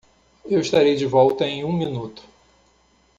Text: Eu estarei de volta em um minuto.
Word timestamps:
Eu 0.43 0.59
estarei 0.61 0.95
de 0.95 1.05
volta 1.05 1.45
em 1.45 1.63
um 1.63 1.71
minuto. 1.71 2.23